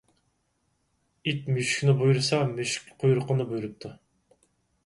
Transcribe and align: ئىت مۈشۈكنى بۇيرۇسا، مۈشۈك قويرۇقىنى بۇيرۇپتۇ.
ئىت 1.31 1.51
مۈشۈكنى 1.57 1.95
بۇيرۇسا، 2.01 2.39
مۈشۈك 2.57 2.91
قويرۇقىنى 3.05 3.49
بۇيرۇپتۇ. 3.53 3.93